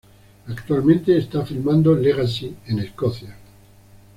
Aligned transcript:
Actualmente, 0.47 1.15
está 1.15 1.45
filmando 1.45 1.93
"Legacy" 1.93 2.51
en 2.65 2.79
Escocia. 2.79 3.37